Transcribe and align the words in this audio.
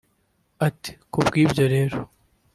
Ati 0.67 0.91
“Ku 1.11 1.19
bw’ibyo 1.25 1.63
rero 1.73 1.99